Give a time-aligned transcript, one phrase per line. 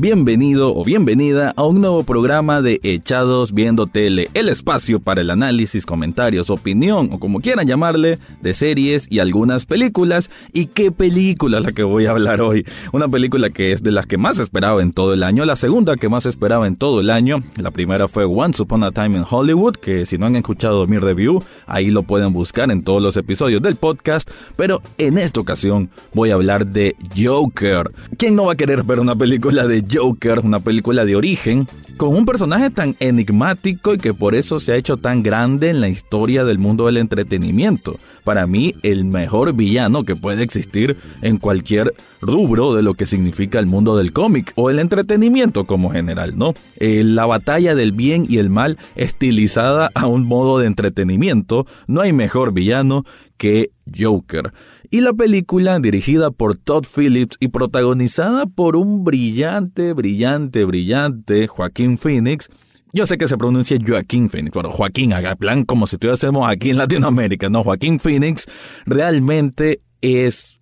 [0.00, 5.30] Bienvenido o bienvenida a un nuevo programa de Echados Viendo Tele, el espacio para el
[5.30, 10.30] análisis, comentarios, opinión o como quieran llamarle, de series y algunas películas.
[10.52, 12.64] ¿Y qué película es la que voy a hablar hoy?
[12.92, 15.96] Una película que es de las que más esperaba en todo el año, la segunda
[15.96, 17.42] que más esperaba en todo el año.
[17.56, 20.98] La primera fue Once Upon a Time in Hollywood, que si no han escuchado mi
[20.98, 24.30] review, ahí lo pueden buscar en todos los episodios del podcast.
[24.54, 27.90] Pero en esta ocasión voy a hablar de Joker.
[28.16, 32.14] ¿Quién no va a querer ver una película de Joker, una película de origen, con
[32.14, 35.88] un personaje tan enigmático y que por eso se ha hecho tan grande en la
[35.88, 37.98] historia del mundo del entretenimiento.
[38.24, 43.58] Para mí, el mejor villano que puede existir en cualquier rubro de lo que significa
[43.58, 46.54] el mundo del cómic o el entretenimiento como general, ¿no?
[46.76, 52.00] Eh, la batalla del bien y el mal estilizada a un modo de entretenimiento, no
[52.00, 53.04] hay mejor villano
[53.36, 54.52] que Joker
[54.90, 61.98] y la película dirigida por Todd Phillips y protagonizada por un brillante, brillante, brillante Joaquín
[61.98, 62.48] Phoenix.
[62.92, 66.70] Yo sé que se pronuncia Joaquín Phoenix, pero Joaquín, haga plan como si estuviésemos aquí
[66.70, 67.64] en Latinoamérica, ¿no?
[67.64, 68.46] Joaquín Phoenix
[68.86, 70.60] realmente es,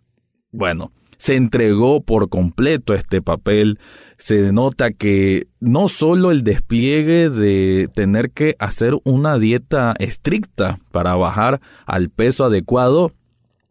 [0.51, 3.79] bueno, se entregó por completo este papel.
[4.19, 11.15] Se nota que no solo el despliegue de tener que hacer una dieta estricta para
[11.17, 13.13] bajar al peso adecuado,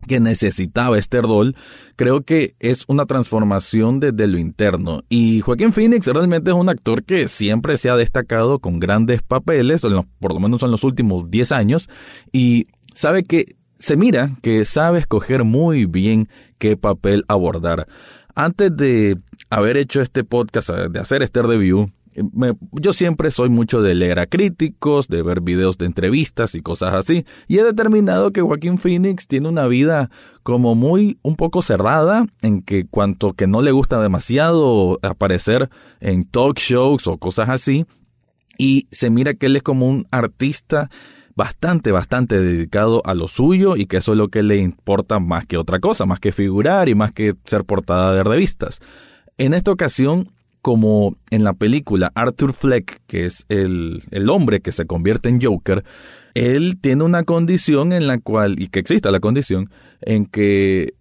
[0.07, 1.55] que necesitaba este rol,
[1.95, 5.03] creo que es una transformación desde lo interno.
[5.09, 9.81] Y Joaquín Phoenix realmente es un actor que siempre se ha destacado con grandes papeles,
[10.19, 11.89] por lo menos en los últimos 10 años,
[12.31, 13.45] y sabe que
[13.79, 17.87] se mira que sabe escoger muy bien qué papel abordar.
[18.33, 19.17] Antes de
[19.49, 21.91] haber hecho este podcast, de hacer este review,
[22.71, 26.93] yo siempre soy mucho de leer a críticos, de ver videos de entrevistas y cosas
[26.93, 30.09] así, y he determinado que Joaquín Phoenix tiene una vida
[30.43, 35.69] como muy un poco cerrada, en que cuanto que no le gusta demasiado aparecer
[35.99, 37.85] en talk shows o cosas así,
[38.57, 40.89] y se mira que él es como un artista
[41.35, 45.45] bastante, bastante dedicado a lo suyo y que eso es lo que le importa más
[45.45, 48.79] que otra cosa, más que figurar y más que ser portada de revistas.
[49.37, 50.31] En esta ocasión
[50.65, 55.39] como en la película Arthur Fleck, que es el, el, hombre que se convierte en
[55.39, 55.83] Joker,
[56.33, 59.69] él tiene una condición en la cual, y que exista la condición,
[60.01, 60.95] en que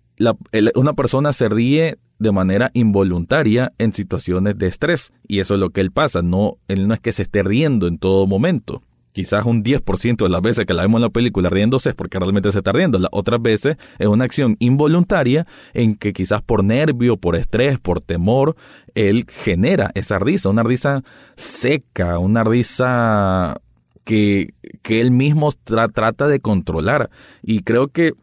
[0.75, 5.15] una persona se ríe de manera involuntaria en situaciones de estrés.
[5.27, 7.87] Y eso es lo que él pasa, no, él no es que se esté riendo
[7.87, 8.83] en todo momento
[9.15, 12.19] quizás un 10% de las veces que la vemos en la película riéndose es porque
[12.19, 12.99] realmente se está riendo.
[12.99, 18.01] Las otras veces es una acción involuntaria en que quizás por nervio, por estrés, por
[18.01, 18.57] temor,
[18.97, 21.05] él genera esa risa, una risa
[21.37, 23.61] seca, una risa
[24.03, 24.53] que,
[24.83, 27.09] que él mismo trata de controlar.
[27.41, 28.15] Y creo que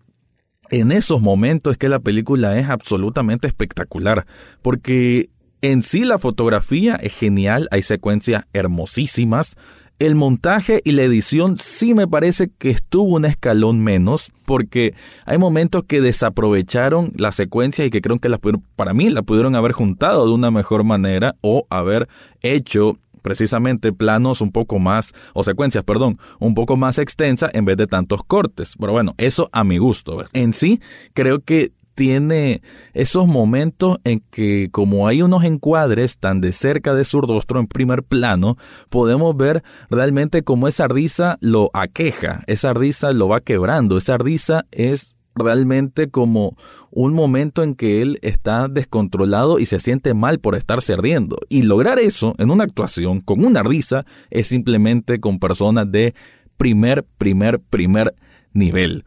[0.72, 4.28] en esos momentos es que la película es absolutamente espectacular,
[4.62, 5.30] porque
[5.62, 9.56] en sí la fotografía es genial, hay secuencias hermosísimas,
[10.02, 14.96] el montaje y la edición sí me parece que estuvo un escalón menos, porque
[15.26, 18.40] hay momentos que desaprovecharon la secuencia y que creo que las
[18.76, 22.10] para mí la pudieron haber juntado de una mejor manera o haber
[22.42, 27.78] hecho precisamente planos un poco más, o secuencias, perdón, un poco más extensas en vez
[27.78, 28.74] de tantos cortes.
[28.80, 30.26] Pero bueno, eso a mi gusto.
[30.34, 30.82] En sí,
[31.14, 32.62] creo que tiene
[32.94, 37.68] esos momentos en que como hay unos encuadres tan de cerca de su rostro en
[37.68, 38.58] primer plano,
[38.90, 44.66] podemos ver realmente cómo esa risa lo aqueja, esa risa lo va quebrando, esa risa
[44.72, 46.58] es realmente como
[46.90, 51.38] un momento en que él está descontrolado y se siente mal por estarse riendo.
[51.50, 56.14] Y lograr eso en una actuación con una risa es simplemente con personas de
[56.58, 58.14] primer, primer, primer
[58.54, 59.06] nivel.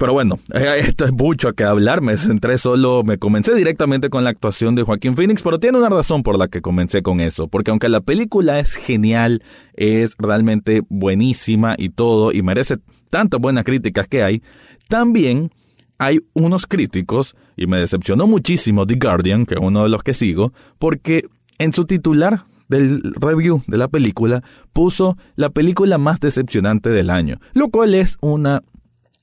[0.00, 2.00] Pero bueno, eh, esto es mucho que hablar.
[2.00, 5.90] Me centré solo, me comencé directamente con la actuación de Joaquín Phoenix, pero tiene una
[5.90, 7.48] razón por la que comencé con eso.
[7.48, 9.42] Porque aunque la película es genial,
[9.74, 12.78] es realmente buenísima y todo, y merece
[13.10, 14.42] tantas buenas críticas que hay,
[14.88, 15.50] también
[15.98, 20.14] hay unos críticos, y me decepcionó muchísimo The Guardian, que es uno de los que
[20.14, 21.24] sigo, porque
[21.58, 24.42] en su titular del review de la película
[24.72, 28.62] puso la película más decepcionante del año, lo cual es una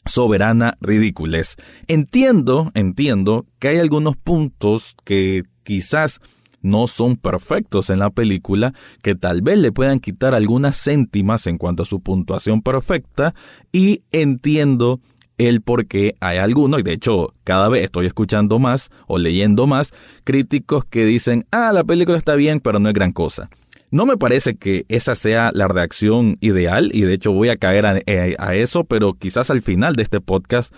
[0.08, 1.56] soberana ridiculez.
[1.88, 6.20] Entiendo, entiendo que hay algunos puntos que quizás
[6.62, 11.58] no son perfectos en la película, que tal vez le puedan quitar algunas céntimas en
[11.58, 13.34] cuanto a su puntuación perfecta,
[13.72, 15.00] y entiendo
[15.38, 19.68] el por qué hay algunos, y de hecho cada vez estoy escuchando más o leyendo
[19.68, 19.94] más
[20.24, 23.50] críticos que dicen, ah, la película está bien, pero no es gran cosa.
[23.90, 27.86] No me parece que esa sea la reacción ideal y de hecho voy a caer
[27.86, 30.74] a, eh, eso, pero quizás al final de este podcast,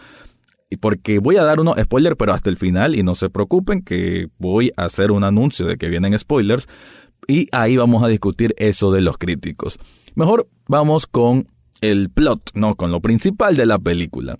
[0.80, 4.28] porque voy a dar unos spoilers, pero hasta el final y no se preocupen que
[4.38, 6.68] voy a hacer un anuncio de que vienen spoilers
[7.28, 9.80] y ahí vamos a discutir eso de los críticos.
[10.14, 11.48] Mejor vamos con
[11.82, 14.38] el plot, no con lo principal de la película.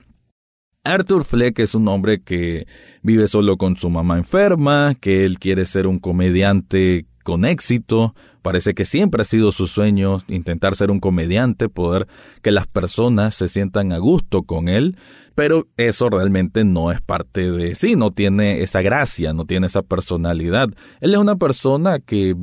[0.84, 2.68] Arthur Fleck es un hombre que
[3.02, 8.74] vive solo con su mamá enferma, que él quiere ser un comediante con éxito, parece
[8.74, 12.08] que siempre ha sido su sueño intentar ser un comediante, poder
[12.42, 14.98] que las personas se sientan a gusto con él,
[15.36, 19.82] pero eso realmente no es parte de sí, no tiene esa gracia, no tiene esa
[19.82, 20.70] personalidad.
[21.00, 22.36] Él es una persona que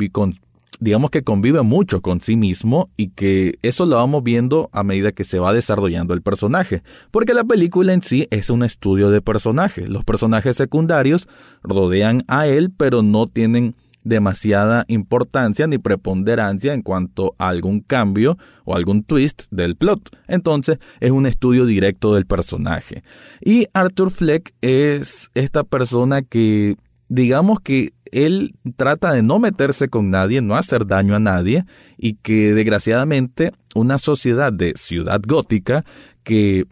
[0.78, 5.12] digamos que convive mucho con sí mismo y que eso lo vamos viendo a medida
[5.12, 9.23] que se va desarrollando el personaje, porque la película en sí es un estudio de
[9.23, 9.88] personajes.
[9.88, 11.28] Los personajes secundarios
[11.62, 13.75] rodean a él, pero no tienen
[14.06, 20.16] demasiada importancia ni preponderancia en cuanto a algún cambio o algún twist del plot.
[20.28, 23.02] Entonces es un estudio directo del personaje.
[23.44, 26.76] Y Arthur Fleck es esta persona que
[27.08, 31.64] digamos que él trata de no meterse con nadie, no hacer daño a nadie,
[31.98, 35.84] y que desgraciadamente una sociedad de ciudad gótica
[36.22, 36.66] que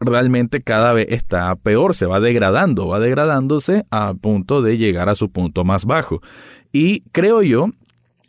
[0.00, 5.14] realmente cada vez está peor, se va degradando, va degradándose a punto de llegar a
[5.14, 6.20] su punto más bajo.
[6.72, 7.70] Y creo yo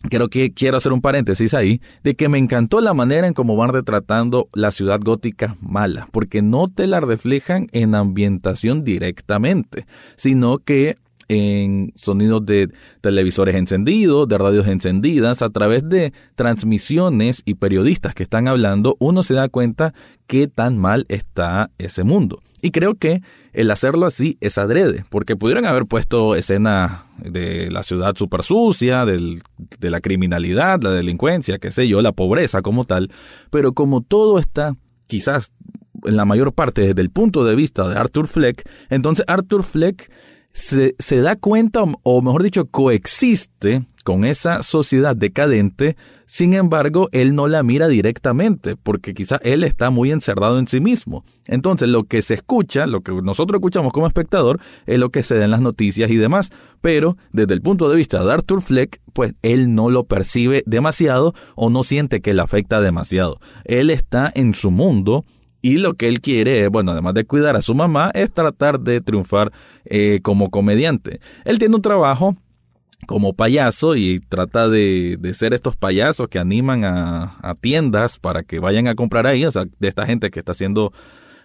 [0.10, 3.56] Creo que quiero hacer un paréntesis ahí, de que me encantó la manera en cómo
[3.56, 9.86] van retratando la ciudad gótica mala, porque no te la reflejan en ambientación directamente,
[10.16, 10.98] sino que
[11.32, 12.70] en sonidos de
[13.00, 19.24] televisores encendidos, de radios encendidas, a través de transmisiones y periodistas que están hablando, uno
[19.24, 19.94] se da cuenta
[20.28, 22.42] qué tan mal está ese mundo.
[22.62, 23.22] Y creo que
[23.54, 29.06] el hacerlo así es adrede, porque pudieran haber puesto escena de la ciudad super sucia,
[29.06, 29.40] de
[29.90, 33.10] la criminalidad, la delincuencia, qué sé yo, la pobreza como tal,
[33.52, 34.76] pero como todo está
[35.08, 35.54] quizás
[36.04, 40.12] en la mayor parte desde el punto de vista de Arthur Fleck, entonces Arthur Fleck
[40.54, 45.96] se, da cuenta, o mejor dicho, coexiste con esa sociedad decadente,
[46.26, 50.80] sin embargo, él no la mira directamente, porque quizá él está muy encerrado en sí
[50.80, 51.26] mismo.
[51.46, 55.36] Entonces, lo que se escucha, lo que nosotros escuchamos como espectador, es lo que se
[55.36, 56.50] da en las noticias y demás,
[56.80, 61.34] pero desde el punto de vista de Arthur Fleck, pues él no lo percibe demasiado
[61.56, 63.40] o no siente que le afecta demasiado.
[63.66, 65.26] Él está en su mundo,
[65.62, 69.02] y lo que él quiere, bueno, además de cuidar a su mamá, es tratar de
[69.02, 69.52] triunfar
[69.86, 71.20] eh, como comediante.
[71.46, 72.36] Él tiene un trabajo
[73.08, 78.44] como payaso y trata de, de ser estos payasos que animan a, a, tiendas para
[78.44, 80.94] que vayan a comprar ahí, o sea, de esta gente que está haciendo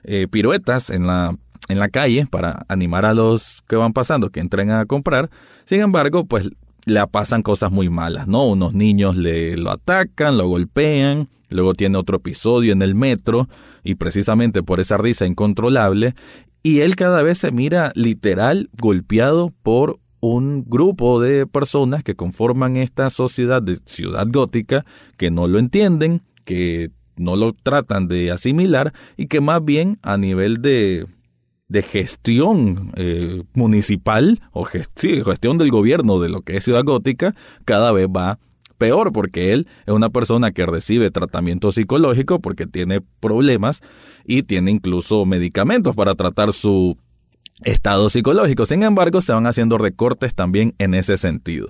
[0.04, 1.36] eh, piruetas en la,
[1.68, 5.30] en la calle para animar a los que van pasando que entren a comprar.
[5.64, 6.50] Sin embargo, pues
[6.84, 8.46] le pasan cosas muy malas, ¿no?
[8.46, 13.48] Unos niños le lo atacan, lo golpean, luego tiene otro episodio en el metro
[13.84, 16.14] y precisamente por esa risa incontrolable,
[16.62, 22.76] y él cada vez se mira literal golpeado por un grupo de personas que conforman
[22.76, 24.84] esta sociedad de ciudad gótica
[25.16, 30.16] que no lo entienden, que no lo tratan de asimilar y que más bien a
[30.16, 31.06] nivel de,
[31.68, 37.34] de gestión eh, municipal o gestión del gobierno de lo que es ciudad gótica
[37.64, 38.38] cada vez va
[38.78, 43.82] peor porque él es una persona que recibe tratamiento psicológico porque tiene problemas
[44.24, 46.96] y tiene incluso medicamentos para tratar su
[47.62, 48.66] estado psicológico.
[48.66, 51.68] Sin embargo, se van haciendo recortes también en ese sentido.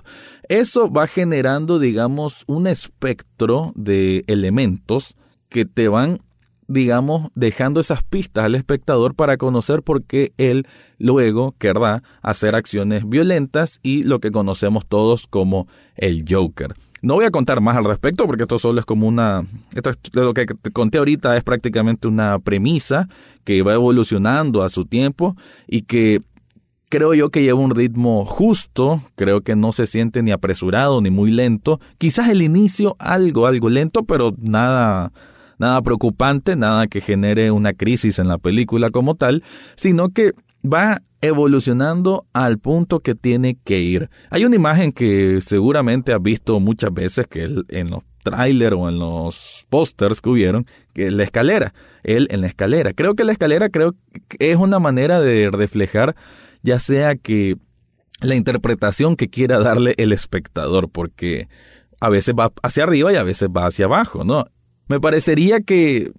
[0.49, 5.15] Eso va generando, digamos, un espectro de elementos
[5.49, 6.21] que te van
[6.67, 13.07] digamos, dejando esas pistas al espectador para conocer por qué él luego querrá hacer acciones
[13.07, 16.73] violentas y lo que conocemos todos como el Joker.
[17.01, 19.45] No voy a contar más al respecto porque esto solo es como una...
[19.75, 23.07] Esto es, lo que te conté ahorita es prácticamente una premisa
[23.43, 25.35] que va evolucionando a su tiempo
[25.67, 26.21] y que
[26.89, 31.11] creo yo que lleva un ritmo justo, creo que no se siente ni apresurado ni
[31.11, 31.79] muy lento.
[31.97, 35.11] Quizás el inicio algo, algo lento, pero nada
[35.59, 39.43] nada preocupante, nada que genere una crisis en la película como tal,
[39.75, 44.09] sino que va evolucionando al punto que tiene que ir.
[44.29, 48.99] Hay una imagen que seguramente has visto muchas veces que en los trailers o en
[48.99, 51.73] los pósters que hubieron, que la escalera,
[52.03, 52.93] él en la escalera.
[52.93, 53.95] Creo que la escalera creo
[54.39, 56.15] es una manera de reflejar
[56.63, 57.55] ya sea que
[58.19, 61.47] la interpretación que quiera darle el espectador, porque
[62.01, 64.45] a veces va hacia arriba y a veces va hacia abajo, ¿no?
[64.87, 66.11] Me parecería que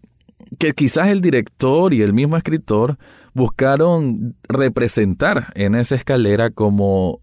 [0.59, 2.99] que quizás el director y el mismo escritor
[3.35, 7.21] buscaron representar en esa escalera como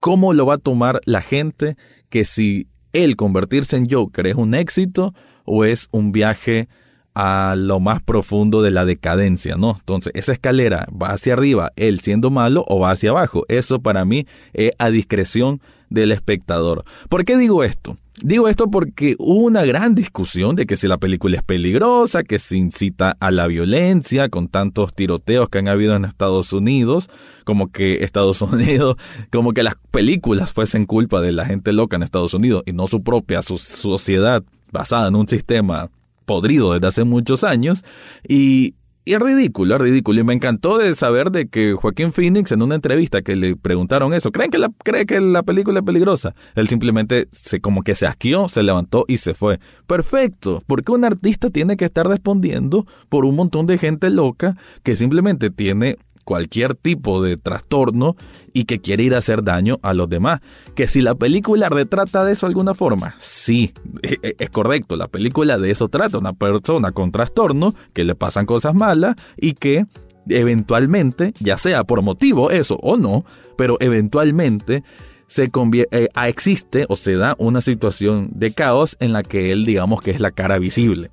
[0.00, 1.76] cómo lo va a tomar la gente
[2.08, 5.14] que si él convertirse en Joker es un éxito
[5.44, 6.68] o es un viaje
[7.14, 9.76] a lo más profundo de la decadencia, ¿no?
[9.78, 13.46] Entonces, esa escalera va hacia arriba, él siendo malo, o va hacia abajo.
[13.48, 16.84] Eso para mí es a discreción del espectador.
[17.08, 17.96] ¿Por qué digo esto?
[18.22, 22.38] Digo esto porque hubo una gran discusión de que si la película es peligrosa, que
[22.38, 27.10] se incita a la violencia, con tantos tiroteos que han habido en Estados Unidos,
[27.44, 28.96] como que Estados Unidos,
[29.30, 32.86] como que las películas fuesen culpa de la gente loca en Estados Unidos y no
[32.86, 34.42] su propia sociedad
[34.72, 35.90] basada en un sistema
[36.24, 37.84] podrido desde hace muchos años.
[38.26, 38.74] Y
[39.06, 40.20] y es ridículo, es ridículo.
[40.20, 44.12] Y me encantó de saber de que Joaquín Phoenix en una entrevista que le preguntaron
[44.12, 46.34] eso, ¿creen que la, cree que la película es peligrosa?
[46.56, 49.60] Él simplemente se como que se asqueó, se levantó y se fue.
[49.86, 54.96] Perfecto, porque un artista tiene que estar respondiendo por un montón de gente loca que
[54.96, 58.16] simplemente tiene cualquier tipo de trastorno
[58.52, 60.40] y que quiere ir a hacer daño a los demás.
[60.74, 64.96] Que si la película retrata de eso de alguna forma, sí, e, e, es correcto,
[64.96, 69.52] la película de eso trata, una persona con trastorno, que le pasan cosas malas y
[69.52, 69.86] que
[70.28, 73.24] eventualmente, ya sea por motivo eso o no,
[73.56, 74.82] pero eventualmente
[75.28, 75.48] se
[75.92, 80.10] eh, existe o se da una situación de caos en la que él digamos que
[80.10, 81.12] es la cara visible.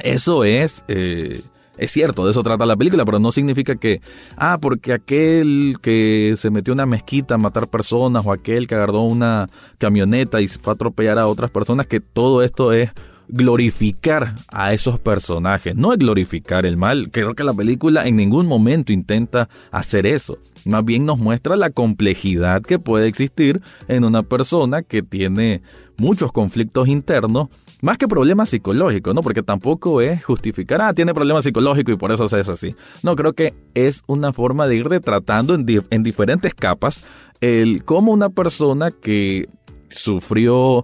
[0.00, 0.84] Eso es...
[0.88, 1.40] Eh,
[1.80, 4.02] es cierto, de eso trata la película, pero no significa que,
[4.36, 9.00] ah, porque aquel que se metió una mezquita a matar personas o aquel que agarró
[9.00, 12.90] una camioneta y se fue a atropellar a otras personas, que todo esto es
[13.32, 17.10] glorificar a esos personajes, no es glorificar el mal.
[17.10, 20.38] Creo que la película en ningún momento intenta hacer eso.
[20.64, 25.62] Más bien nos muestra la complejidad que puede existir en una persona que tiene
[25.96, 27.48] muchos conflictos internos
[27.82, 29.22] más que problemas psicológicos, ¿no?
[29.22, 32.74] Porque tampoco es justificar, ah, tiene problemas psicológicos y por eso se es así.
[33.02, 37.04] No, creo que es una forma de ir retratando en, en diferentes capas
[37.40, 39.48] el cómo una persona que
[39.88, 40.82] sufrió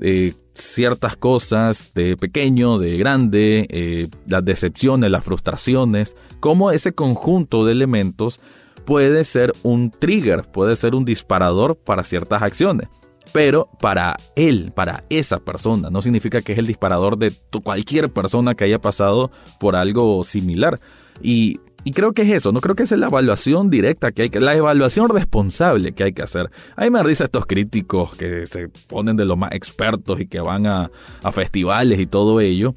[0.00, 7.64] eh, ciertas cosas de pequeño, de grande, eh, las decepciones, las frustraciones, cómo ese conjunto
[7.64, 8.40] de elementos
[8.84, 12.88] puede ser un trigger, puede ser un disparador para ciertas acciones
[13.34, 17.32] pero para él, para esa persona, no significa que es el disparador de
[17.64, 20.78] cualquier persona que haya pasado por algo similar.
[21.20, 21.58] Y,
[21.92, 24.54] creo que es eso, no creo que es la evaluación directa que hay que, la
[24.54, 26.50] evaluación responsable que hay que hacer.
[26.76, 30.66] Ahí me dice estos críticos que se ponen de los más expertos y que van
[30.66, 30.90] a,
[31.22, 32.74] a festivales y todo ello,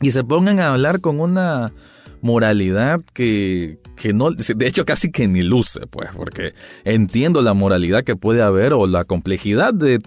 [0.00, 1.72] y se pongan a hablar con una
[2.22, 8.04] moralidad que, que no, de hecho casi que ni luce, pues, porque entiendo la moralidad
[8.04, 10.00] que puede haber o la complejidad de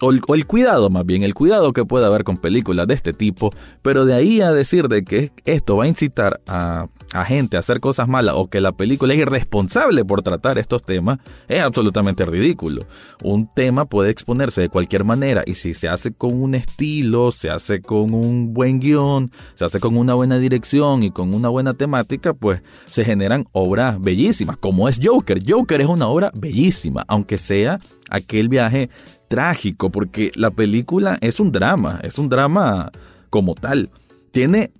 [0.00, 3.52] o el, cuidado más bien, el cuidado que puede haber con películas de este tipo,
[3.82, 7.60] pero de ahí a decir de que esto va a incitar a, a, gente a
[7.60, 12.24] hacer cosas malas o que la película es irresponsable por tratar estos temas, es absolutamente
[12.24, 12.86] ridículo.
[13.22, 17.50] Un tema puede exponerse de cualquier manera y si se hace con un estilo, se
[17.50, 21.74] hace con un buen guion, se hace con una buena dirección y con una buena
[21.74, 25.40] temática, pues se generan obras bellísimas, como es Joker.
[25.46, 28.88] Joker es una obra bellísima, aunque sea aquel viaje
[29.28, 32.90] trágico, porque la película es un drama, es un drama
[33.30, 33.90] como tal.
[34.30, 34.72] Tiene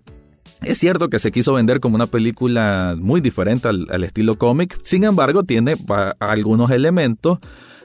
[0.62, 5.04] es cierto que se quiso vender como una película muy diferente al, estilo cómic, sin
[5.04, 5.76] embargo tiene
[6.18, 7.38] algunos elementos,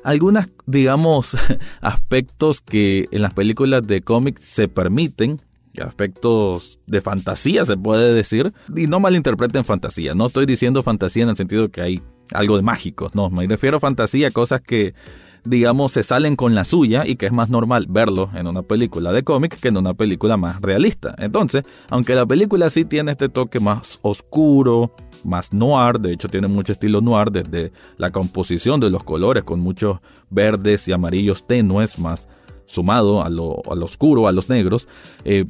[0.03, 1.37] algunas, digamos,
[1.81, 5.39] aspectos que en las películas de cómic se permiten,
[5.79, 11.29] aspectos de fantasía se puede decir, y no malinterpreten fantasía, no estoy diciendo fantasía en
[11.29, 12.01] el sentido que hay
[12.31, 14.95] algo de mágico, no, me refiero a fantasía, cosas que
[15.45, 19.11] digamos, se salen con la suya y que es más normal verlo en una película
[19.11, 21.15] de cómic que en una película más realista.
[21.17, 26.47] Entonces, aunque la película sí tiene este toque más oscuro, más noir, de hecho tiene
[26.47, 31.99] mucho estilo noir desde la composición de los colores con muchos verdes y amarillos tenues,
[31.99, 32.27] más
[32.65, 34.87] sumado a lo, oscuro, a los negros.
[35.25, 35.45] Eh,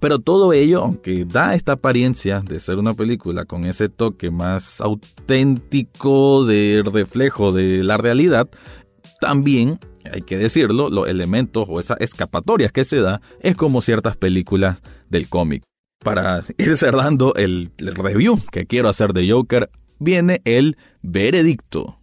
[0.00, 4.80] pero todo ello, aunque da esta apariencia de ser una película con ese toque más
[4.80, 8.50] auténtico de reflejo de la realidad,
[9.22, 9.78] también,
[10.12, 14.82] hay que decirlo, los elementos o esas escapatorias que se da es como ciertas películas
[15.10, 15.62] del cómic.
[16.00, 22.00] Para ir cerrando el, el review que quiero hacer de Joker, viene el veredicto.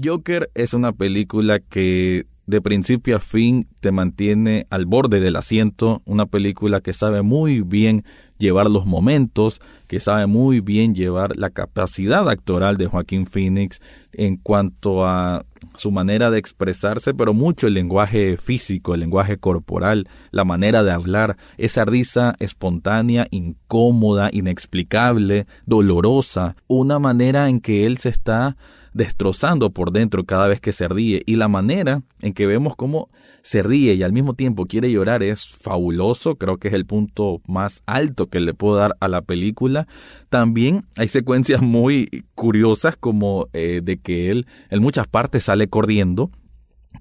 [0.00, 6.02] Joker es una película que de principio a fin te mantiene al borde del asiento,
[6.04, 8.04] una película que sabe muy bien
[8.38, 13.80] llevar los momentos, que sabe muy bien llevar la capacidad actoral de Joaquín Phoenix
[14.12, 15.44] en cuanto a
[15.76, 20.92] su manera de expresarse, pero mucho el lenguaje físico, el lenguaje corporal, la manera de
[20.92, 28.56] hablar, esa risa espontánea, incómoda, inexplicable, dolorosa, una manera en que él se está
[28.92, 33.08] destrozando por dentro cada vez que se ríe y la manera en que vemos cómo
[33.44, 37.42] se ríe y al mismo tiempo quiere llorar es fabuloso, creo que es el punto
[37.46, 39.86] más alto que le puedo dar a la película.
[40.30, 46.30] También hay secuencias muy curiosas como eh, de que él en muchas partes sale corriendo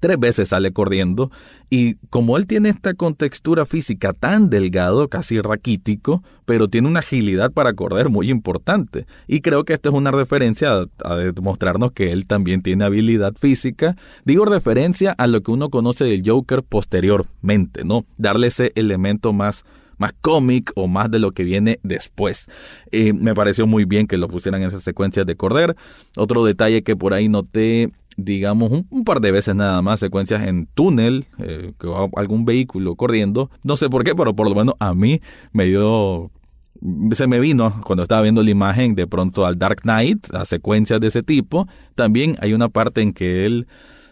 [0.04, 1.32] tres veces sale corriendo
[1.70, 7.54] y como él tiene esta contextura física tan delgado, casi raquítico, pero tiene una agilidad
[7.54, 9.06] para correr muy importante.
[9.30, 13.96] Y creo que esto es una referencia a, demostrarnos que él también tiene habilidad física.
[14.26, 18.04] Digo referencia a lo que uno conoce del Joker posteriormente, ¿no?
[18.18, 19.64] Darle ese elemento más
[19.98, 22.48] más cómic o más de lo que viene después.
[22.92, 25.78] Eh, me pareció muy bien que lo pusieran en esas secuencias de correr.
[26.18, 30.68] Otro detalle que por ahí noté digamos, un, par de veces nada más, secuencias en
[30.68, 33.50] túnel, eh, que va algún vehículo corriendo.
[33.64, 36.32] No sé por qué, pero por lo menos a mí me dio
[37.12, 41.00] se me vino cuando estaba viendo la imagen de pronto al Dark Knight, a secuencias
[41.00, 41.68] de ese tipo.
[41.96, 43.68] También hay una parte en que él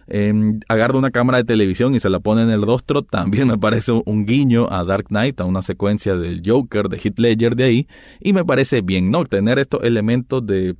[0.07, 0.33] eh,
[0.67, 3.01] agarra una cámara de televisión y se la pone en el rostro.
[3.01, 7.19] También me parece un guiño a Dark Knight, a una secuencia del Joker, de Heath
[7.19, 7.87] Ledger de ahí.
[8.21, 9.25] Y me parece bien, ¿no?
[9.25, 10.75] Tener estos elementos de,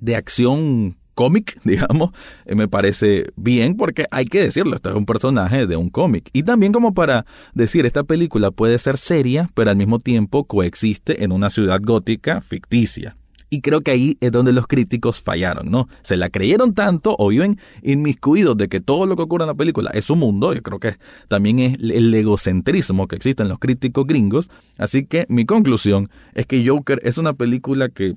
[0.00, 2.12] de acción cómic, digamos,
[2.46, 6.30] eh, me parece bien porque hay que decirlo, esto es un personaje de un cómic.
[6.32, 11.24] Y también como para decir, esta película puede ser seria, pero al mismo tiempo coexiste
[11.24, 13.16] en una ciudad gótica ficticia.
[13.50, 15.88] Y creo que ahí es donde los críticos fallaron, ¿no?
[16.02, 19.54] Se la creyeron tanto o viven inmiscuidos de que todo lo que ocurre en la
[19.54, 20.52] película es su mundo.
[20.52, 24.50] Yo creo que también es el egocentrismo que existe en los críticos gringos.
[24.76, 28.16] Así que mi conclusión es que Joker es una película que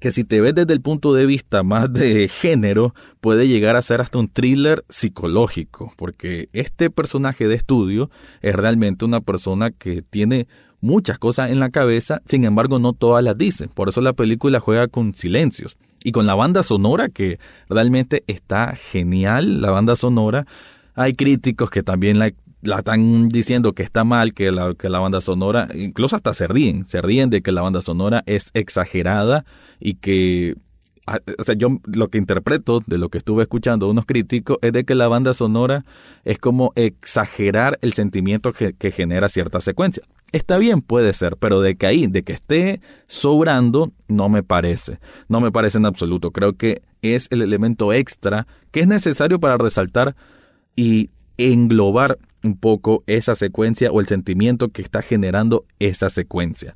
[0.00, 3.82] que si te ves desde el punto de vista más de género, puede llegar a
[3.82, 10.02] ser hasta un thriller psicológico, porque este personaje de estudio es realmente una persona que
[10.02, 10.48] tiene
[10.80, 13.68] muchas cosas en la cabeza, sin embargo no todas las dice.
[13.68, 15.76] Por eso la película juega con silencios.
[16.02, 17.38] Y con la banda sonora, que
[17.68, 20.46] realmente está genial, la banda sonora.
[20.94, 24.98] Hay críticos que también la, la están diciendo que está mal, que la, que la
[24.98, 29.44] banda sonora, incluso hasta se ríen, se ríen de que la banda sonora es exagerada
[29.78, 30.56] y que
[31.38, 34.72] o sea, yo lo que interpreto de lo que estuve escuchando de unos críticos es
[34.72, 35.84] de que la banda sonora
[36.24, 40.04] es como exagerar el sentimiento que, que, genera cierta secuencia.
[40.32, 45.00] Está bien, puede ser, pero de que ahí, de que esté sobrando, no me parece.
[45.28, 46.30] No me parece en absoluto.
[46.30, 50.14] Creo que es el elemento extra que es necesario para resaltar
[50.76, 56.74] y englobar un poco esa secuencia o el sentimiento que está generando esa secuencia.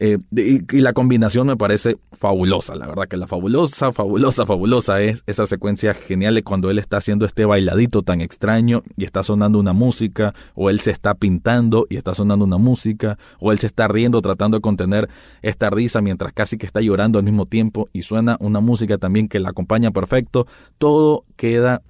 [0.00, 5.22] Eh, y, la combinación me parece fabulosa, la verdad que la fabulosa, fabulosa, fabulosa es
[5.26, 9.60] esa secuencia genial de cuando él está haciendo este bailadito tan extraño y está sonando
[9.60, 13.68] una música, o él se está pintando y está sonando una música, o él se
[13.68, 15.08] está riendo tratando de contener
[15.42, 19.28] esta risa mientras casi que está llorando al mismo tiempo y suena una música también
[19.28, 20.48] que la acompaña perfecto,
[20.78, 21.82] todo queda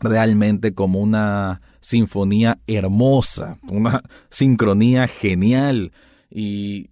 [0.00, 5.92] realmente como una sinfonía hermosa, una sincronía genial
[6.30, 6.90] y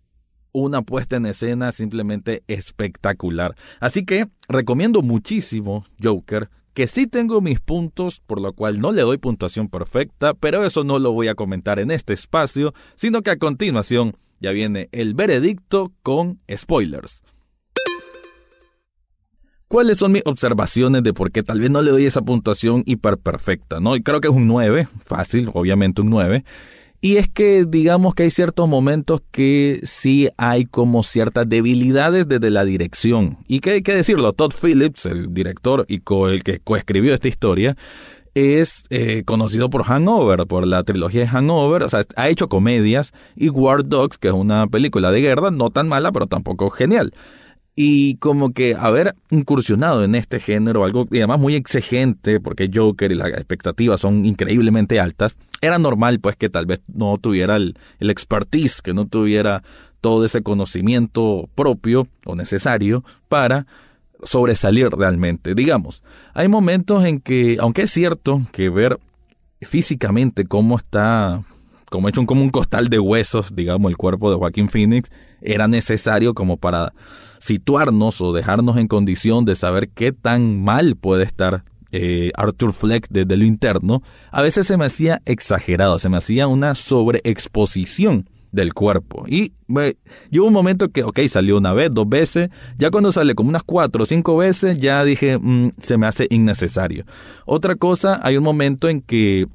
[0.53, 3.55] una puesta en escena simplemente espectacular.
[3.81, 9.03] Así que recomiendo muchísimo Joker, que sí tengo mis puntos, por lo cual no le
[9.03, 13.31] doy puntuación perfecta, pero eso no lo voy a comentar en este espacio, sino que
[13.31, 17.23] a continuación ya viene el veredicto con spoilers.
[19.69, 23.19] ¿Cuáles son mis observaciones de por qué tal vez no le doy esa puntuación hiper
[23.19, 23.81] perfecta?
[23.81, 23.97] ¿no?
[23.97, 26.45] Y creo que es un 9, fácil, obviamente un 9.
[27.01, 32.51] Y es que digamos que hay ciertos momentos que sí hay como ciertas debilidades desde
[32.51, 33.39] la dirección.
[33.49, 36.01] Y que hay que decirlo, Todd Phillips, el director y
[36.31, 37.77] el que coescribió esta historia,
[38.35, 43.13] es eh, conocido por Hangover, por la trilogía de Hangover, o sea, ha hecho comedias
[43.35, 47.13] y War Dogs, que es una película de guerra, no tan mala, pero tampoco genial
[47.79, 53.13] y como que haber incursionado en este género, algo y además muy exigente, porque Joker
[53.13, 57.77] y las expectativas son increíblemente altas, era normal pues que tal vez no tuviera el,
[58.01, 59.63] expertise, que no tuviera
[60.01, 63.67] todo ese conocimiento propio o necesario para
[64.23, 65.55] sobresalir realmente.
[65.55, 68.99] Digamos, hay momentos en que, aunque es cierto que ver
[69.61, 71.43] físicamente cómo está
[71.91, 75.11] como hecho un, como un costal de huesos, digamos, el cuerpo de Joaquín Phoenix,
[75.41, 76.93] era necesario como para
[77.47, 83.07] situarnos o dejarnos en condición de saber qué tan mal puede estar eh, Arthur Fleck
[83.09, 88.75] desde lo interno, a veces se me hacía exagerado, se me hacía una sobreexposición del
[88.75, 89.25] cuerpo.
[89.29, 89.95] Y me,
[90.33, 93.63] hubo un momento que, ok, salió una vez, dos veces, ya cuando sale como unas
[93.63, 97.05] cuatro o cinco veces, ya dije, mm, se me hace innecesario.
[97.45, 99.47] Otra cosa, hay un momento en que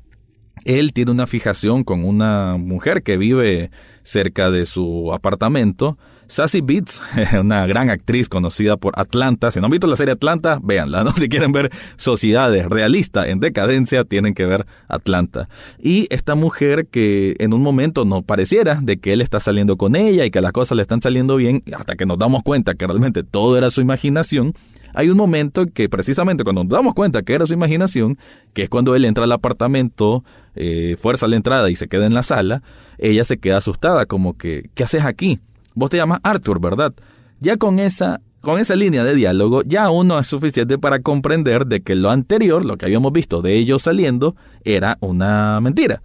[0.63, 3.69] él tiene una fijación con una mujer que vive
[4.03, 5.97] cerca de su apartamento
[6.31, 7.01] Sassy Beats,
[7.41, 9.51] una gran actriz conocida por Atlanta.
[9.51, 11.11] Si no han visto la serie Atlanta, véanla, ¿no?
[11.17, 15.49] Si quieren ver sociedades realistas en decadencia, tienen que ver Atlanta.
[15.77, 19.97] Y esta mujer que en un momento no pareciera de que él está saliendo con
[19.97, 22.87] ella y que las cosas le están saliendo bien, hasta que nos damos cuenta que
[22.87, 24.53] realmente todo era su imaginación,
[24.93, 28.17] hay un momento que precisamente cuando nos damos cuenta que era su imaginación,
[28.53, 30.23] que es cuando él entra al apartamento,
[30.55, 32.63] eh, fuerza la entrada y se queda en la sala,
[32.99, 35.39] ella se queda asustada, como que, ¿qué haces aquí?
[35.73, 36.93] Vos te llamas Arthur, ¿verdad?
[37.39, 41.81] Ya con esa, con esa línea de diálogo, ya uno es suficiente para comprender de
[41.81, 46.01] que lo anterior, lo que habíamos visto de ellos saliendo, era una mentira.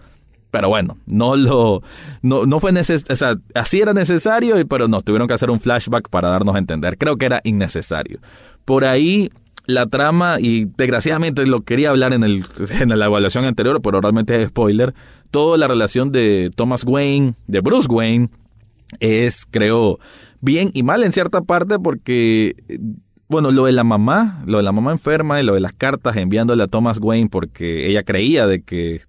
[0.51, 1.83] Pero bueno, no lo,
[2.23, 5.61] no, no fue necesario, o sea, así era necesario, pero no, tuvieron que hacer un
[5.61, 6.97] flashback para darnos a entender.
[6.97, 8.21] Creo que era innecesario.
[8.65, 9.31] Por ahí
[9.67, 12.45] la trama, y desgraciadamente lo quería hablar en, el,
[12.81, 14.95] en la evaluación anterior, pero realmente es spoiler,
[15.31, 18.31] toda la relación de Thomas Wayne, de Bruce Wayne,
[19.01, 19.99] es, creo,
[20.40, 22.55] bien y mal en cierta parte porque,
[23.29, 26.16] bueno, lo de la mamá, lo de la mamá enferma y lo de las cartas
[26.16, 29.03] enviándole a Thomas Wayne porque ella creía de que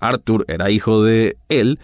[0.00, 1.78] Arthur era hijo de él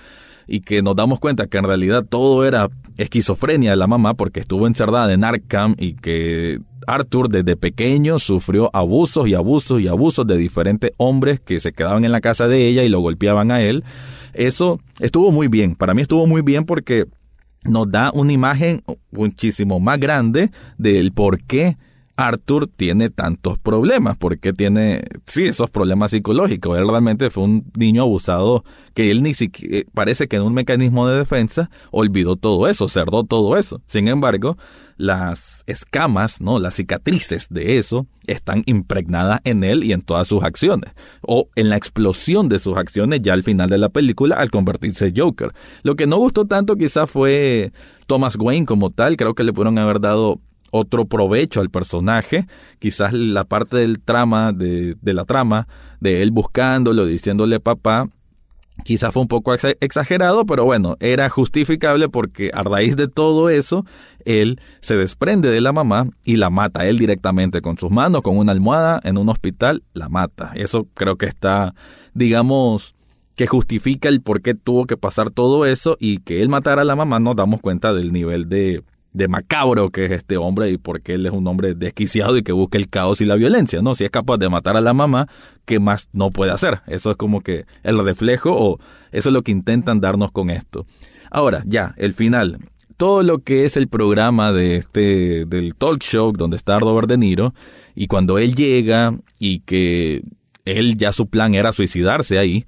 [0.46, 4.40] y que nos damos cuenta que en realidad todo era esquizofrenia de la mamá porque
[4.40, 10.26] estuvo encerrada en Arkham y que Arthur desde pequeño sufrió abusos y abusos y abusos
[10.26, 13.60] de diferentes hombres que se quedaban en la casa de ella y lo golpeaban a
[13.60, 13.84] él.
[14.32, 17.06] Eso estuvo muy bien, para mí estuvo muy bien porque
[17.64, 21.76] nos da una imagen muchísimo más grande del por qué
[22.16, 26.78] Arthur tiene tantos problemas, por qué tiene, sí, esos problemas psicológicos.
[26.78, 30.54] Él realmente fue un niño abusado que él ni siquiera, eh, parece que en un
[30.54, 33.82] mecanismo de defensa olvidó todo eso, cerró todo eso.
[33.86, 34.56] Sin embargo,
[34.96, 36.58] las escamas, ¿no?
[36.58, 40.92] Las cicatrices de eso están impregnadas en él y en todas sus acciones.
[41.20, 45.12] O en la explosión de sus acciones ya al final de la película al convertirse
[45.14, 45.52] Joker.
[45.82, 47.72] Lo que no gustó tanto quizá fue
[48.06, 49.16] Thomas Wayne como tal.
[49.16, 52.46] Creo que le pudieron haber dado otro provecho al personaje.
[52.78, 55.68] Quizás la parte del trama, de, de la trama,
[56.00, 58.08] de él buscándolo, diciéndole papá,
[58.84, 63.84] Quizá fue un poco exagerado, pero bueno, era justificable porque a raíz de todo eso,
[64.24, 68.36] él se desprende de la mamá y la mata él directamente con sus manos, con
[68.36, 70.52] una almohada en un hospital, la mata.
[70.54, 71.74] Eso creo que está,
[72.12, 72.94] digamos,
[73.34, 76.84] que justifica el por qué tuvo que pasar todo eso y que él matara a
[76.84, 78.82] la mamá, nos damos cuenta del nivel de
[79.16, 82.52] de macabro que es este hombre y porque él es un hombre desquiciado y que
[82.52, 83.94] busca el caos y la violencia, ¿no?
[83.94, 85.26] Si es capaz de matar a la mamá,
[85.64, 86.82] ¿qué más no puede hacer?
[86.86, 88.78] Eso es como que el reflejo o
[89.12, 90.84] eso es lo que intentan darnos con esto.
[91.30, 92.58] Ahora, ya, el final.
[92.98, 97.16] Todo lo que es el programa de este, del talk show donde está Robert De
[97.16, 97.54] Niro
[97.94, 100.24] y cuando él llega y que
[100.66, 102.66] él ya su plan era suicidarse ahí,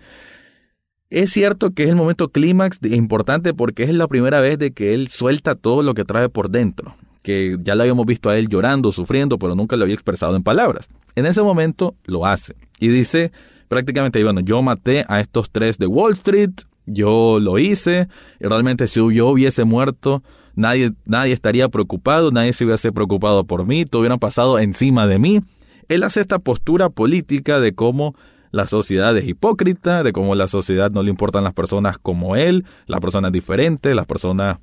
[1.10, 4.94] es cierto que es el momento clímax importante porque es la primera vez de que
[4.94, 8.48] él suelta todo lo que trae por dentro, que ya lo habíamos visto a él
[8.48, 10.88] llorando, sufriendo, pero nunca lo había expresado en palabras.
[11.14, 13.32] En ese momento lo hace y dice
[13.68, 16.52] prácticamente, bueno, yo maté a estos tres de Wall Street,
[16.86, 18.08] yo lo hice,
[18.40, 20.22] y realmente si yo hubiese muerto,
[20.54, 25.18] nadie, nadie estaría preocupado, nadie se hubiese preocupado por mí, todo hubiera pasado encima de
[25.18, 25.40] mí.
[25.88, 28.14] Él hace esta postura política de cómo
[28.50, 32.64] la sociedad es hipócrita, de cómo la sociedad no le importan las personas como él,
[32.86, 34.58] las personas diferentes, las personas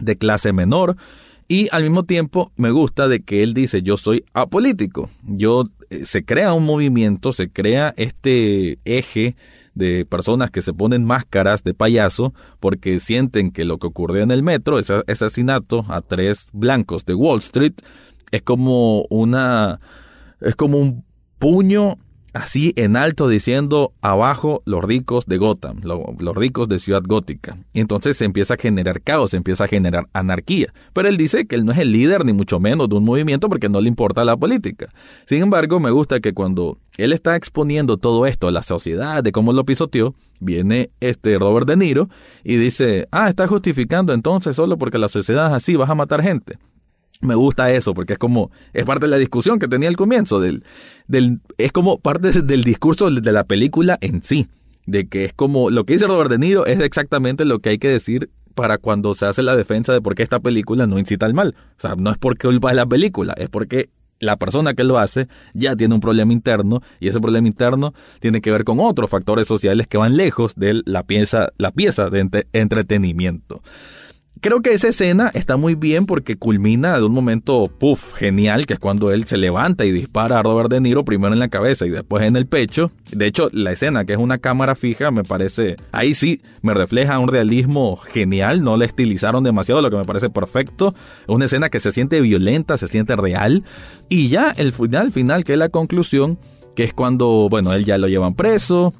[0.00, 0.96] de clase menor.
[1.48, 5.08] Y al mismo tiempo me gusta de que él dice yo soy apolítico.
[5.22, 9.36] Yo eh, se crea un movimiento, se crea este eje
[9.74, 14.30] de personas que se ponen máscaras de payaso porque sienten que lo que ocurrió en
[14.30, 17.74] el metro, ese asesinato a tres blancos de Wall Street,
[18.32, 19.78] es como una
[20.40, 21.04] es como un
[21.38, 21.98] puño
[22.36, 27.56] así en alto diciendo abajo los ricos de Gotham, los ricos de Ciudad Gótica.
[27.72, 30.72] Y entonces se empieza a generar caos, se empieza a generar anarquía.
[30.92, 33.48] Pero él dice que él no es el líder ni mucho menos de un movimiento
[33.48, 34.92] porque no le importa la política.
[35.26, 39.32] Sin embargo, me gusta que cuando él está exponiendo todo esto a la sociedad de
[39.32, 42.10] cómo lo pisoteó, viene este Robert De Niro
[42.44, 46.22] y dice, ah, está justificando entonces solo porque la sociedad es así, vas a matar
[46.22, 46.58] gente
[47.20, 50.40] me gusta eso porque es como es parte de la discusión que tenía al comienzo
[50.40, 50.64] del,
[51.06, 54.48] del es como parte del discurso de la película en sí
[54.86, 57.78] de que es como lo que dice Robert De Niro es exactamente lo que hay
[57.78, 61.26] que decir para cuando se hace la defensa de por qué esta película no incita
[61.26, 64.74] al mal o sea no es porque culpa de la película es porque la persona
[64.74, 68.64] que lo hace ya tiene un problema interno y ese problema interno tiene que ver
[68.64, 73.62] con otros factores sociales que van lejos de la pieza, la pieza de entretenimiento.
[74.42, 78.74] Creo que esa escena está muy bien porque culmina de un momento, puff, genial, que
[78.74, 81.86] es cuando él se levanta y dispara a Robert De Niro primero en la cabeza
[81.86, 82.92] y después en el pecho.
[83.10, 87.18] De hecho, la escena, que es una cámara fija, me parece, ahí sí, me refleja
[87.18, 90.94] un realismo genial, no le estilizaron demasiado, lo que me parece perfecto.
[91.20, 93.64] Es una escena que se siente violenta, se siente real.
[94.10, 96.38] Y ya el final, final, que es la conclusión,
[96.74, 98.92] que es cuando, bueno, él ya lo llevan preso,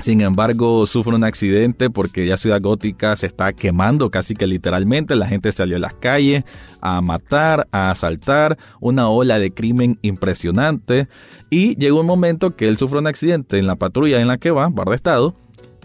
[0.00, 5.14] sin embargo, sufre un accidente porque ya Ciudad Gótica se está quemando casi que literalmente.
[5.14, 6.44] La gente salió a las calles
[6.80, 11.08] a matar, a asaltar, una ola de crimen impresionante.
[11.48, 14.50] Y llegó un momento que él sufre un accidente en la patrulla en la que
[14.50, 15.36] va, bar de estado,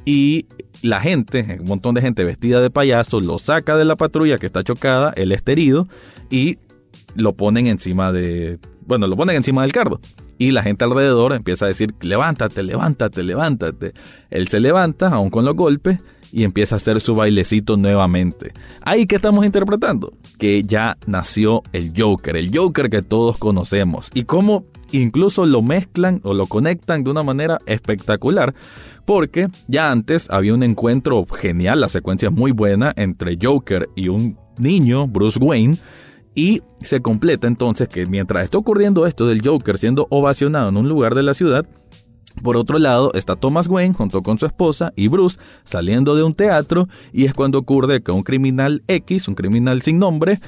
[0.06, 0.48] y
[0.82, 4.48] la gente, un montón de gente vestida de payaso, lo saca de la patrulla que
[4.48, 5.88] está chocada, él está herido,
[6.32, 6.58] y
[7.16, 8.60] lo ponen encima de.
[8.88, 10.00] Bueno, lo ponen encima del carro
[10.40, 13.94] y la gente alrededor empieza a decir, levántate, levántate, levántate.
[14.32, 16.00] Él se levanta, aún con los golpes,
[16.32, 18.54] y empieza a hacer su bailecito nuevamente.
[18.82, 24.24] Ahí que estamos interpretando, que ya nació el Joker, el Joker que todos conocemos, y
[24.24, 28.56] cómo incluso lo mezclan o lo conectan de una manera espectacular,
[29.06, 34.08] porque ya antes había un encuentro genial, la secuencia es muy buena entre Joker y
[34.08, 35.78] un niño, Bruce Wayne,
[36.36, 40.90] y se completa entonces que mientras está ocurriendo esto del Joker siendo ovacionado en un
[40.90, 41.66] lugar de la ciudad,
[42.44, 46.34] por otro lado está Thomas Wayne junto con su esposa y Bruce saliendo de un
[46.34, 50.40] teatro y es cuando ocurre que un criminal X, un criminal sin nombre,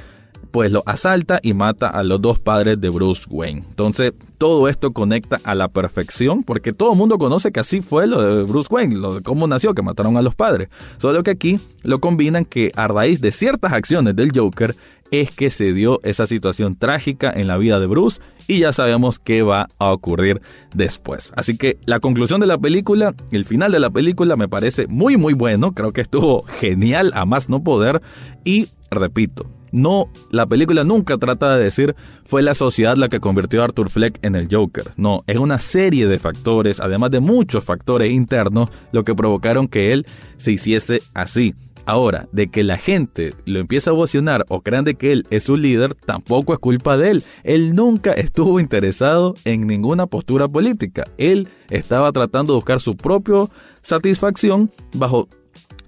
[0.51, 3.63] pues lo asalta y mata a los dos padres de Bruce Wayne.
[3.69, 8.05] Entonces, todo esto conecta a la perfección, porque todo el mundo conoce que así fue
[8.05, 10.69] lo de Bruce Wayne, lo de cómo nació, que mataron a los padres.
[10.97, 14.75] Solo que aquí lo combinan que a raíz de ciertas acciones del Joker,
[15.11, 19.19] es que se dio esa situación trágica en la vida de Bruce y ya sabemos
[19.19, 20.41] qué va a ocurrir
[20.73, 21.31] después.
[21.35, 25.17] Así que la conclusión de la película, el final de la película me parece muy
[25.17, 28.01] muy bueno, creo que estuvo genial a más no poder
[28.43, 31.95] y repito, no, la película nunca trata de decir
[32.25, 34.91] fue la sociedad la que convirtió a Arthur Fleck en el Joker.
[34.97, 39.93] No, es una serie de factores, además de muchos factores internos, lo que provocaron que
[39.93, 40.05] él
[40.37, 41.53] se hiciese así.
[41.85, 45.43] Ahora, de que la gente lo empiece a ovacionar o crean de que él es
[45.43, 47.23] su líder, tampoco es culpa de él.
[47.43, 51.05] Él nunca estuvo interesado en ninguna postura política.
[51.17, 53.45] Él estaba tratando de buscar su propia
[53.81, 55.27] satisfacción bajo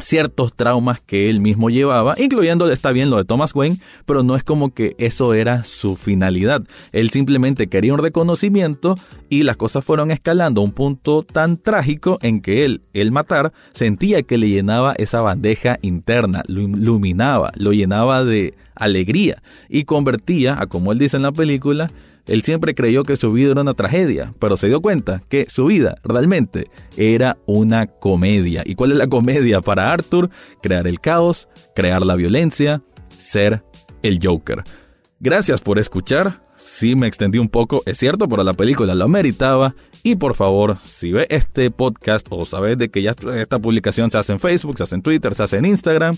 [0.04, 4.36] ciertos traumas que él mismo llevaba, incluyendo, está bien lo de Thomas Wayne, pero no
[4.36, 6.64] es como que eso era su finalidad.
[6.92, 8.96] Él simplemente quería un reconocimiento
[9.30, 13.54] y las cosas fueron escalando a un punto tan trágico en que él, el matar,
[13.74, 20.60] sentía que le llenaba esa bandeja interna, lo iluminaba, lo llenaba de alegría y convertía,
[20.60, 21.90] a como él dice en la película,
[22.26, 25.66] él siempre creyó que su vida era una tragedia, pero se dio cuenta que su
[25.66, 28.64] vida realmente era una comedia.
[28.66, 30.30] ¿Y cuál es la comedia para Arthur?
[30.62, 32.82] Crear el caos, crear la violencia,
[33.18, 33.64] ser
[34.04, 34.64] el Joker.
[35.20, 36.44] Gracias por escuchar.
[36.56, 39.76] Sí me extendí un poco, es cierto, pero la película lo meritaba.
[40.02, 44.18] Y por favor, si ve este podcast o sabes de que ya esta publicación se
[44.18, 46.16] hace en Facebook, se hace en Twitter, se hace en Instagram,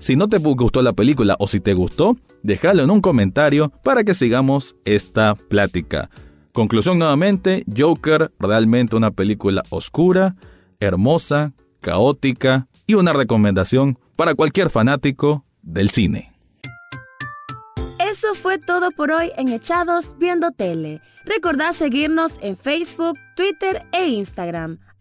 [0.00, 4.04] si no te gustó la película o si te gustó, déjalo en un comentario para
[4.04, 6.10] que sigamos esta plática.
[6.52, 10.36] Conclusión nuevamente, Joker, realmente una película oscura,
[10.78, 16.32] hermosa, caótica y una recomendación para cualquier fanático del cine.
[17.98, 21.00] Eso fue todo por hoy en Echados Viendo Tele.
[21.24, 24.78] Recordad seguirnos en Facebook, Twitter e Instagram.